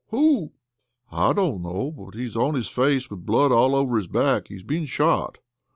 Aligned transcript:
Who?" 0.07 0.51
"I 1.11 1.31
don't 1.31 1.61
know, 1.61 1.91
but 1.91 2.15
he's 2.19 2.35
on 2.35 2.55
his 2.55 2.67
face 2.67 3.07
with 3.11 3.23
blood 3.27 3.51
all 3.51 3.75
over 3.75 3.97
his 3.97 4.07
back. 4.07 4.47
He's 4.47 4.63
been 4.63 4.85
shot!" 4.85 5.37